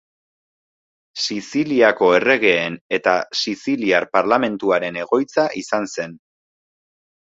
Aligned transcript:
Siziliako 1.23 2.09
erregeen 2.21 2.79
eta 3.01 3.15
Siziliar 3.43 4.11
Parlamentuaren 4.19 5.03
egoitza 5.07 5.49
izan 5.67 5.91
zen. 5.97 6.23